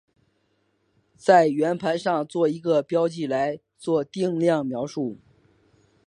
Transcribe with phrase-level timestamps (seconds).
[1.15, 5.19] 在圆盘上做一个标记来做定量描述。